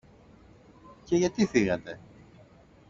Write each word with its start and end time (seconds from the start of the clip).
Και 1.03 1.15
γιατί 1.17 1.45
φύγατε; 1.45 1.99